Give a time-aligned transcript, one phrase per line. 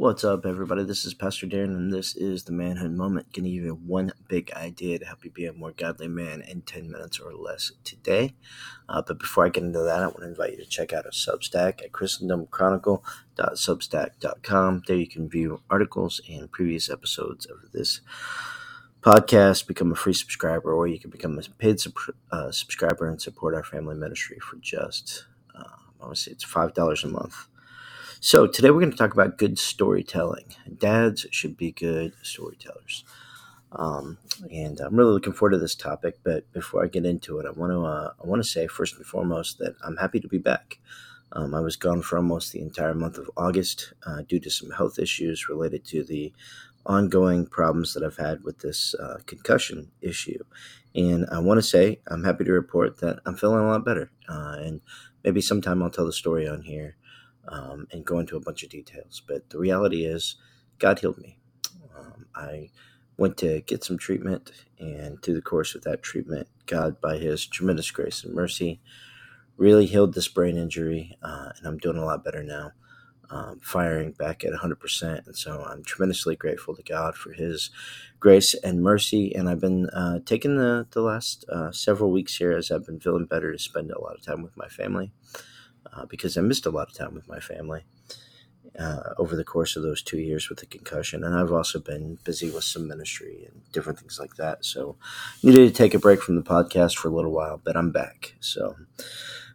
[0.00, 0.82] What's up, everybody?
[0.82, 3.34] This is Pastor Darren, and this is the Manhood Moment.
[3.34, 6.62] To give you one big idea to help you be a more godly man in
[6.62, 8.32] 10 minutes or less today.
[8.88, 11.04] Uh, but before I get into that, I want to invite you to check out
[11.04, 14.82] our Substack at christendomchronicle.substack.com.
[14.86, 18.00] There you can view articles and previous episodes of this
[19.02, 21.78] podcast, become a free subscriber, or you can become a paid
[22.32, 27.08] uh, subscriber and support our family ministry for just, uh, I say it's $5 a
[27.08, 27.48] month.
[28.22, 30.54] So, today we're going to talk about good storytelling.
[30.76, 33.02] Dads should be good storytellers.
[33.72, 34.18] Um,
[34.52, 36.18] and I'm really looking forward to this topic.
[36.22, 38.96] But before I get into it, I want to uh, I want to say first
[38.96, 40.80] and foremost that I'm happy to be back.
[41.32, 44.70] Um, I was gone for almost the entire month of August uh, due to some
[44.72, 46.34] health issues related to the
[46.84, 50.44] ongoing problems that I've had with this uh, concussion issue.
[50.94, 54.10] And I want to say I'm happy to report that I'm feeling a lot better.
[54.28, 54.80] Uh, and
[55.24, 56.96] maybe sometime I'll tell the story on here
[57.48, 59.22] um, and go into a bunch of details.
[59.26, 60.36] But the reality is,
[60.78, 61.38] God healed me.
[61.96, 62.70] Um, I
[63.16, 67.46] went to get some treatment, and through the course of that treatment, God, by His
[67.46, 68.80] tremendous grace and mercy,
[69.56, 72.72] really healed this brain injury, uh, and I'm doing a lot better now.
[73.32, 75.26] Um, firing back at 100%.
[75.28, 77.70] And so I'm tremendously grateful to God for His
[78.18, 79.32] grace and mercy.
[79.32, 82.98] And I've been uh, taking the, the last uh, several weeks here as I've been
[82.98, 85.12] feeling better to spend a lot of time with my family
[85.92, 87.84] uh, because I missed a lot of time with my family
[88.78, 91.24] uh, over the course of those two years with the concussion.
[91.24, 94.64] And I've also been busy with some ministry and different things like that.
[94.64, 94.96] So
[95.42, 98.34] needed to take a break from the podcast for a little while, but I'm back.
[98.40, 98.76] So,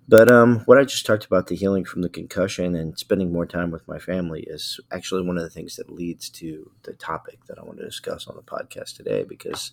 [0.07, 3.45] but um, what I just talked about the healing from the concussion and spending more
[3.45, 7.45] time with my family is actually one of the things that leads to the topic
[7.47, 9.71] that I want to discuss on the podcast today because.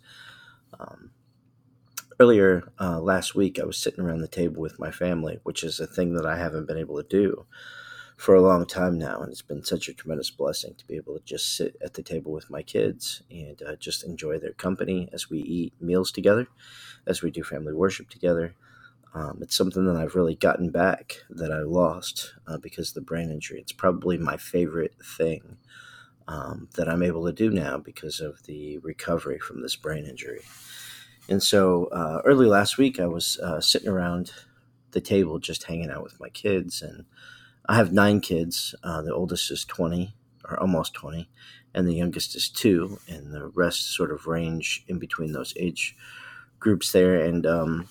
[0.78, 1.10] Um,
[2.22, 5.80] earlier uh, last week, I was sitting around the table with my family, which is
[5.80, 7.46] a thing that I haven't been able to do
[8.16, 9.20] for a long time now.
[9.20, 12.02] And it's been such a tremendous blessing to be able to just sit at the
[12.04, 16.46] table with my kids and uh, just enjoy their company as we eat meals together,
[17.08, 18.54] as we do family worship together.
[19.12, 23.00] Um, it's something that I've really gotten back that I lost uh, because of the
[23.00, 23.58] brain injury.
[23.58, 25.56] It's probably my favorite thing
[26.28, 30.42] um, that I'm able to do now because of the recovery from this brain injury.
[31.28, 34.32] And so uh, early last week, I was uh, sitting around
[34.90, 36.82] the table just hanging out with my kids.
[36.82, 37.04] And
[37.66, 38.74] I have nine kids.
[38.82, 40.14] Uh, the oldest is 20,
[40.48, 41.28] or almost 20,
[41.74, 42.98] and the youngest is two.
[43.08, 45.96] And the rest sort of range in between those age
[46.58, 47.14] groups there.
[47.14, 47.88] And um,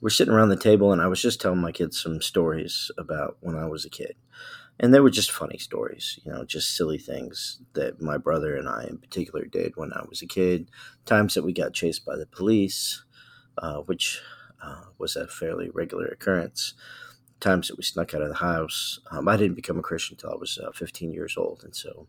[0.00, 3.36] we're sitting around the table, and I was just telling my kids some stories about
[3.40, 4.16] when I was a kid
[4.80, 8.66] and they were just funny stories, you know, just silly things that my brother and
[8.66, 10.70] I, in particular, did when I was a kid.
[11.04, 13.04] Times that we got chased by the police,
[13.58, 14.22] uh, which
[14.64, 16.72] uh, was a fairly regular occurrence.
[17.40, 19.00] Times that we snuck out of the house.
[19.10, 22.06] Um, I didn't become a Christian until I was uh, 15 years old, and so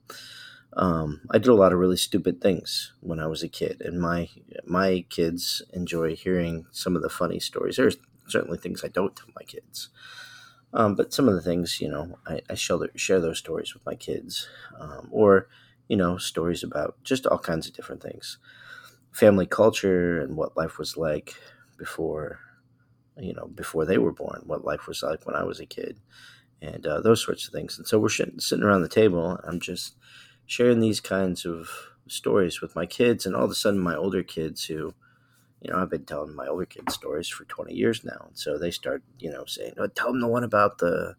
[0.73, 3.81] um, I did a lot of really stupid things when I was a kid.
[3.81, 4.29] And my
[4.65, 7.75] my kids enjoy hearing some of the funny stories.
[7.75, 9.89] There's certainly things I don't tell my kids.
[10.73, 13.85] Um, but some of the things, you know, I, I share, share those stories with
[13.85, 14.47] my kids,
[14.79, 15.47] um, or
[15.87, 18.37] you know, stories about just all kinds of different things,
[19.11, 21.35] family culture and what life was like
[21.77, 22.39] before,
[23.17, 25.99] you know, before they were born, what life was like when I was a kid,
[26.61, 27.77] and uh, those sorts of things.
[27.77, 29.39] And so we're sitting around the table.
[29.43, 29.95] I'm just
[30.45, 31.69] sharing these kinds of
[32.07, 34.93] stories with my kids, and all of a sudden, my older kids who
[35.61, 38.25] you know, I've been telling my older kids stories for 20 years now.
[38.27, 41.15] And so they start, you know, saying, oh, tell them the one about the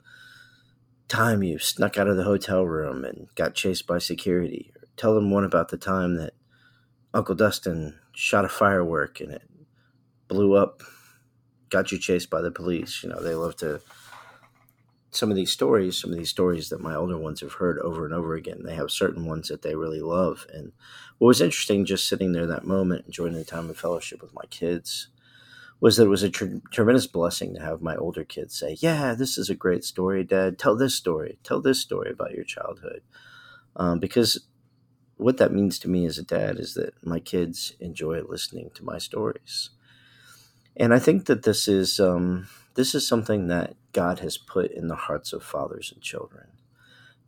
[1.09, 4.73] time you snuck out of the hotel room and got chased by security.
[4.77, 6.33] Or tell them one about the time that
[7.15, 9.43] Uncle Dustin shot a firework and it
[10.27, 10.83] blew up,
[11.69, 13.03] got you chased by the police.
[13.03, 13.81] You know, they love to
[15.13, 18.05] some of these stories, some of these stories that my older ones have heard over
[18.07, 20.47] and over again, they have certain ones that they really love.
[20.53, 20.73] And
[21.19, 24.45] what was interesting just sitting there that moment, enjoying the time of fellowship with my
[24.51, 25.09] kids,
[25.81, 29.15] was that it was a tr- tremendous blessing to have my older kids say, Yeah,
[29.15, 30.59] this is a great story, Dad.
[30.59, 31.39] Tell this story.
[31.45, 33.03] Tell this story about your childhood.
[33.77, 34.47] Um, because
[35.17, 38.85] what that means to me as a dad is that my kids enjoy listening to
[38.85, 39.71] my stories.
[40.77, 44.89] And I think that this is um, this is something that God has put in
[44.89, 46.49] the hearts of fathers and children.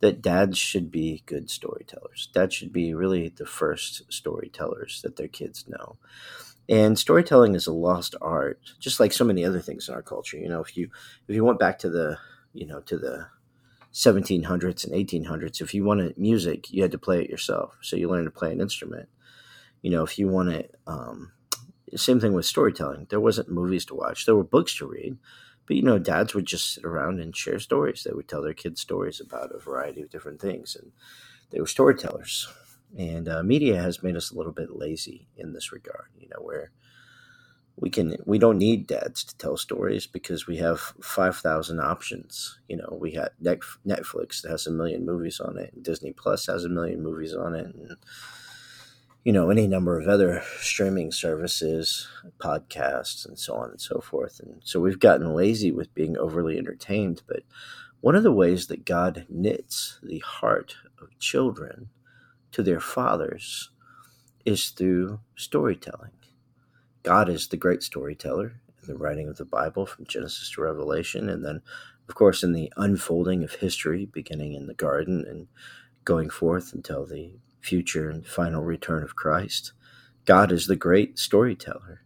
[0.01, 2.29] That dads should be good storytellers.
[2.33, 5.97] Dads should be really the first storytellers that their kids know.
[6.67, 10.37] And storytelling is a lost art, just like so many other things in our culture.
[10.37, 10.89] You know, if you
[11.27, 12.17] if you went back to the
[12.53, 13.27] you know to the
[13.93, 17.77] 1700s and 1800s, if you wanted music, you had to play it yourself.
[17.81, 19.07] So you learned to play an instrument.
[19.81, 21.31] You know, if you wanted um,
[21.95, 23.07] same thing with storytelling.
[23.09, 24.25] There wasn't movies to watch.
[24.25, 25.17] There were books to read,
[25.67, 28.03] But you know, dads would just sit around and share stories.
[28.03, 30.91] They would tell their kids stories about a variety of different things, and
[31.51, 32.47] they were storytellers.
[32.97, 36.09] And uh, media has made us a little bit lazy in this regard.
[36.19, 36.71] You know, where
[37.77, 42.77] we can we don't need dads to tell stories because we have 5000 options you
[42.77, 46.69] know we got netflix that has a million movies on it disney plus has a
[46.69, 47.97] million movies on it and
[49.25, 52.07] you know any number of other streaming services
[52.37, 54.39] podcasts and so on and so forth.
[54.39, 57.43] And so we've gotten lazy with being overly entertained but
[58.01, 61.89] one of the ways that god knits the heart of children
[62.51, 63.71] to their fathers
[64.45, 66.11] is through storytelling.
[67.03, 71.29] God is the great storyteller in the writing of the Bible from Genesis to Revelation,
[71.29, 71.61] and then,
[72.07, 75.47] of course, in the unfolding of history, beginning in the garden and
[76.05, 77.33] going forth until the
[77.65, 79.73] future and final return of Christ.
[80.25, 82.01] God is the great storyteller,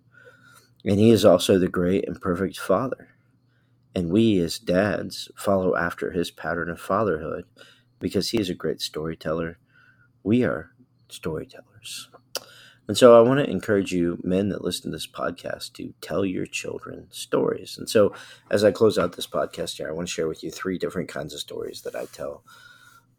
[0.85, 3.09] and He is also the great and perfect Father.
[3.93, 7.45] And we, as dads, follow after His pattern of fatherhood
[7.99, 9.57] because He is a great storyteller.
[10.23, 10.71] We are
[11.09, 12.09] storytellers.
[12.87, 16.25] And so I want to encourage you, men that listen to this podcast, to tell
[16.25, 17.77] your children stories.
[17.77, 18.13] And so
[18.49, 21.07] as I close out this podcast here, I want to share with you three different
[21.07, 22.43] kinds of stories that I tell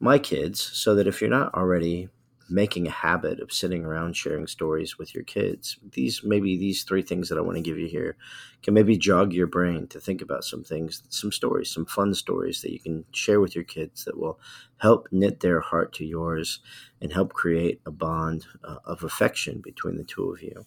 [0.00, 2.08] my kids so that if you're not already
[2.50, 5.78] making a habit of sitting around sharing stories with your kids.
[5.92, 8.16] These maybe these three things that I want to give you here
[8.62, 12.62] can maybe jog your brain to think about some things, some stories, some fun stories
[12.62, 14.38] that you can share with your kids that will
[14.78, 16.60] help knit their heart to yours
[17.00, 20.64] and help create a bond uh, of affection between the two of you.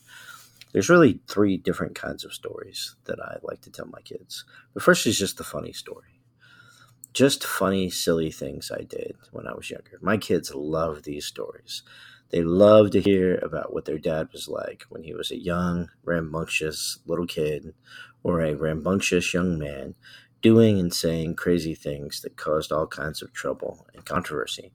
[0.72, 4.46] There's really three different kinds of stories that I like to tell my kids.
[4.74, 6.13] The first is just the funny story
[7.14, 10.00] just funny, silly things I did when I was younger.
[10.02, 11.84] My kids love these stories.
[12.32, 15.90] They love to hear about what their dad was like when he was a young,
[16.04, 17.76] rambunctious little kid
[18.24, 19.94] or a rambunctious young man
[20.42, 24.72] doing and saying crazy things that caused all kinds of trouble and controversy.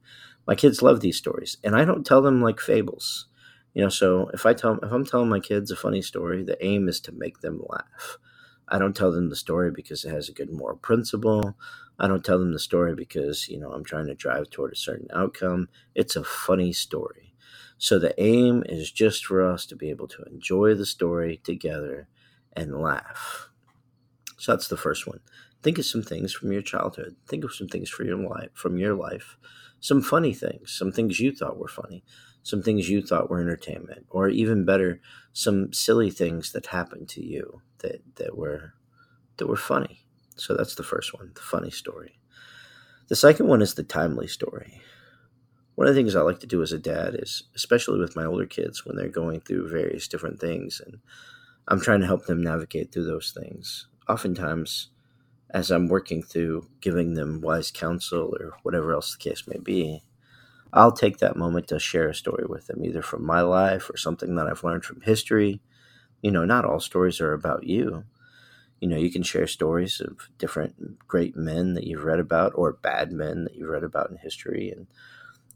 [0.46, 3.26] My kids love these stories, and I don't tell them like fables.
[3.75, 6.64] You know, so if I tell if I'm telling my kids a funny story, the
[6.64, 8.19] aim is to make them laugh.
[8.69, 11.56] I don't tell them the story because it has a good moral principle.
[11.99, 14.77] I don't tell them the story because, you know, I'm trying to drive toward a
[14.77, 15.69] certain outcome.
[15.95, 17.35] It's a funny story.
[17.77, 22.09] So the aim is just for us to be able to enjoy the story together
[22.53, 23.50] and laugh.
[24.37, 25.21] So that's the first one.
[25.62, 27.17] Think of some things from your childhood.
[27.27, 29.37] Think of some things for your life from your life.
[29.81, 32.05] Some funny things, some things you thought were funny,
[32.43, 35.00] some things you thought were entertainment, or even better,
[35.33, 38.75] some silly things that happened to you that, that were
[39.37, 40.05] that were funny.
[40.38, 42.19] So that's the first one, the funny story.
[43.08, 44.81] The second one is the timely story.
[45.75, 48.25] One of the things I like to do as a dad is, especially with my
[48.25, 50.99] older kids when they're going through various different things, and
[51.69, 53.87] I'm trying to help them navigate through those things.
[54.08, 54.90] Oftentimes,
[55.50, 60.02] as I'm working through giving them wise counsel or whatever else the case may be,
[60.73, 63.96] I'll take that moment to share a story with them, either from my life or
[63.96, 65.61] something that I've learned from history.
[66.23, 68.05] You know, not all stories are about you
[68.81, 72.73] you know, you can share stories of different great men that you've read about or
[72.73, 74.71] bad men that you've read about in history.
[74.71, 74.87] And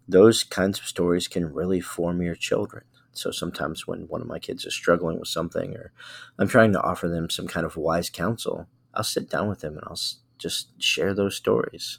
[0.09, 2.85] those kinds of stories can really form your children.
[3.13, 5.93] So sometimes when one of my kids is struggling with something or
[6.39, 9.75] I'm trying to offer them some kind of wise counsel, I'll sit down with them
[9.75, 9.99] and I'll
[10.39, 11.99] just share those stories.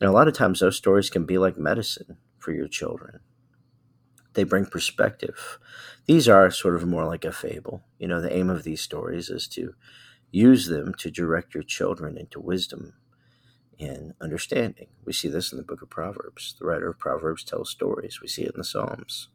[0.00, 3.20] And a lot of times those stories can be like medicine for your children.
[4.34, 5.58] They bring perspective.
[6.06, 7.82] These are sort of more like a fable.
[7.98, 9.74] You know, the aim of these stories is to
[10.30, 12.94] Use them to direct your children into wisdom
[13.78, 14.88] and understanding.
[15.04, 16.56] We see this in the book of Proverbs.
[16.58, 18.20] The writer of Proverbs tells stories.
[18.20, 19.28] We see it in the Psalms.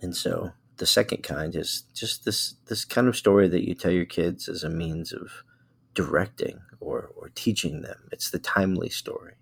[0.00, 3.90] And so the second kind is just this this kind of story that you tell
[3.90, 5.42] your kids as a means of
[5.94, 8.08] directing or, or teaching them.
[8.12, 9.34] It's the timely story.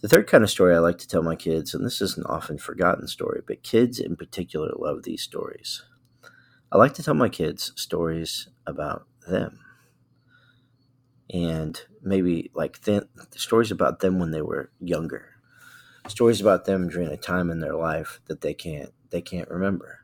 [0.00, 2.24] The third kind of story I like to tell my kids, and this is an
[2.24, 5.82] often forgotten story, but kids in particular love these stories.
[6.74, 9.60] I like to tell my kids stories about them.
[11.32, 13.04] And maybe like th-
[13.36, 15.36] stories about them when they were younger.
[16.08, 20.00] Stories about them during a time in their life that they can't they can't remember.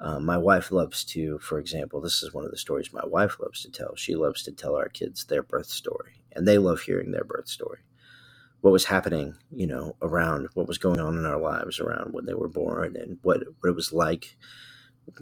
[0.00, 3.38] Um, my wife loves to for example this is one of the stories my wife
[3.38, 3.94] loves to tell.
[3.96, 7.48] She loves to tell our kids their birth story and they love hearing their birth
[7.48, 7.80] story.
[8.62, 12.24] What was happening you know around what was going on in our lives around when
[12.24, 14.38] they were born and what what it was like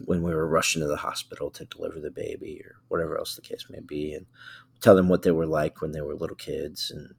[0.05, 3.41] when we were rushing to the hospital to deliver the baby or whatever else the
[3.41, 4.25] case may be and
[4.81, 7.13] tell them what they were like when they were little kids and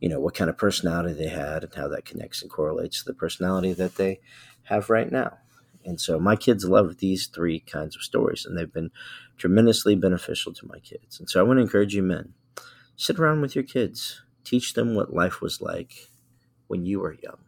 [0.00, 3.04] you know what kind of personality they had and how that connects and correlates to
[3.04, 4.20] the personality that they
[4.64, 5.38] have right now.
[5.84, 8.90] And so my kids love these three kinds of stories, and they've been
[9.38, 11.18] tremendously beneficial to my kids.
[11.18, 12.34] And so I want to encourage you, men,
[12.96, 16.08] sit around with your kids, teach them what life was like
[16.66, 17.38] when you were young,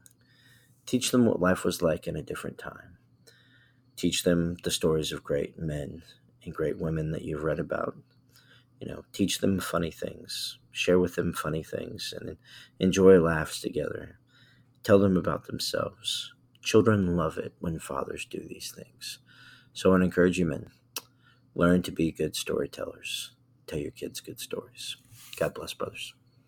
[0.86, 2.96] teach them what life was like in a different time,
[4.00, 6.02] teach them the stories of great men
[6.44, 7.96] and great women that you've read about.
[8.80, 12.36] You know, teach them funny things, share with them funny things, and
[12.78, 14.18] enjoy laughs together.
[14.82, 19.18] Tell them about themselves Children love it when fathers do these things.
[19.72, 20.66] So I encourage you, men,
[21.54, 23.32] learn to be good storytellers.
[23.66, 24.96] Tell your kids good stories.
[25.38, 26.14] God bless, brothers.